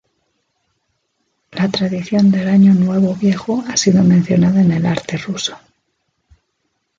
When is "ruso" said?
5.17-5.55